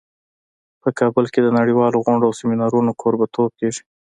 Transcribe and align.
په 0.81 0.89
کابل 0.99 1.25
کې 1.33 1.39
د 1.43 1.47
نړیوالو 1.57 2.03
غونډو 2.05 2.25
او 2.27 2.37
سیمینارونو 2.39 2.91
کوربه 3.01 3.25
توب 3.35 3.51
کیږي 3.59 3.81